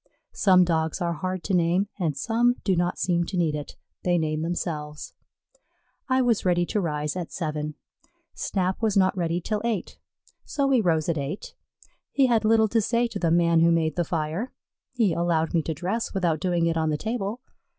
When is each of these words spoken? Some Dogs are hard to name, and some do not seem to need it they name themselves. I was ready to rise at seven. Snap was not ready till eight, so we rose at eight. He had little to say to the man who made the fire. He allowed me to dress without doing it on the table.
Some 0.33 0.63
Dogs 0.63 0.99
are 0.99 1.13
hard 1.13 1.43
to 1.43 1.53
name, 1.53 1.87
and 1.99 2.17
some 2.17 2.55
do 2.63 2.75
not 2.75 2.97
seem 2.97 3.23
to 3.25 3.37
need 3.37 3.53
it 3.53 3.75
they 4.03 4.17
name 4.17 4.41
themselves. 4.41 5.13
I 6.09 6.23
was 6.23 6.43
ready 6.43 6.65
to 6.65 6.81
rise 6.81 7.15
at 7.15 7.31
seven. 7.31 7.75
Snap 8.33 8.81
was 8.81 8.97
not 8.97 9.15
ready 9.15 9.39
till 9.39 9.61
eight, 9.63 9.99
so 10.43 10.65
we 10.65 10.81
rose 10.81 11.07
at 11.07 11.19
eight. 11.19 11.53
He 12.11 12.25
had 12.25 12.43
little 12.43 12.67
to 12.69 12.81
say 12.81 13.05
to 13.09 13.19
the 13.19 13.29
man 13.29 13.59
who 13.59 13.69
made 13.71 13.95
the 13.95 14.03
fire. 14.03 14.51
He 14.91 15.13
allowed 15.13 15.53
me 15.53 15.61
to 15.61 15.73
dress 15.75 16.15
without 16.15 16.39
doing 16.39 16.65
it 16.65 16.77
on 16.77 16.89
the 16.89 16.97
table. 16.97 17.39